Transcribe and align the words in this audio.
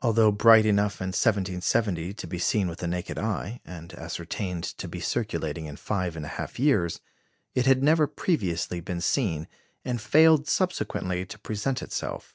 Although 0.00 0.32
bright 0.32 0.64
enough 0.64 1.02
in 1.02 1.08
1770 1.08 2.14
to 2.14 2.26
be 2.26 2.38
seen 2.38 2.68
with 2.68 2.78
the 2.78 2.86
naked 2.88 3.18
eye, 3.18 3.60
and 3.66 3.92
ascertained 3.92 4.64
to 4.64 4.88
be 4.88 4.98
circulating 4.98 5.66
in 5.66 5.76
five 5.76 6.16
and 6.16 6.24
a 6.24 6.28
half 6.40 6.58
years, 6.58 7.00
it 7.54 7.66
had 7.66 7.82
never 7.82 8.06
previously 8.06 8.80
been 8.80 9.02
seen, 9.02 9.46
and 9.84 10.00
failed 10.00 10.48
subsequently 10.48 11.26
to 11.26 11.38
present 11.38 11.82
itself. 11.82 12.34